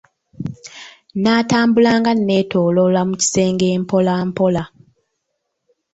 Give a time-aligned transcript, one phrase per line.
[1.23, 4.63] Natambula nga ne toloola mu kisenge mpolampola.